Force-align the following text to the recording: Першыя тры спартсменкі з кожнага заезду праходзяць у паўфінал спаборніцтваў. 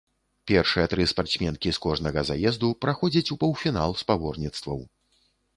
Першыя 0.51 0.85
тры 0.93 1.05
спартсменкі 1.11 1.73
з 1.77 1.83
кожнага 1.85 2.23
заезду 2.29 2.71
праходзяць 2.87 3.29
у 3.37 3.39
паўфінал 3.45 3.95
спаборніцтваў. 4.01 4.85